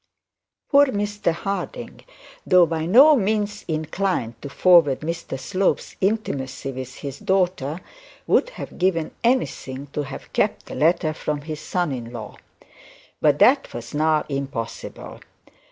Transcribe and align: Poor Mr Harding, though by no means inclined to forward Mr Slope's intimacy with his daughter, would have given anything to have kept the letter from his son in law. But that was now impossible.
Poor 0.71 0.87
Mr 0.87 1.31
Harding, 1.31 2.01
though 2.43 2.65
by 2.65 2.87
no 2.87 3.15
means 3.15 3.63
inclined 3.67 4.41
to 4.41 4.49
forward 4.49 5.01
Mr 5.01 5.39
Slope's 5.39 5.95
intimacy 6.01 6.71
with 6.71 6.95
his 6.95 7.19
daughter, 7.19 7.81
would 8.25 8.49
have 8.49 8.79
given 8.79 9.11
anything 9.23 9.85
to 9.93 10.01
have 10.01 10.33
kept 10.33 10.65
the 10.65 10.73
letter 10.73 11.13
from 11.13 11.41
his 11.41 11.59
son 11.59 11.91
in 11.91 12.11
law. 12.11 12.37
But 13.21 13.37
that 13.37 13.71
was 13.75 13.93
now 13.93 14.25
impossible. 14.27 15.19